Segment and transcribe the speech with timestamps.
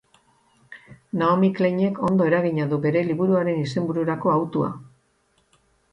[1.21, 4.75] Naomi Kleinek ondo egina du bere liburuaren izenbururako hautua.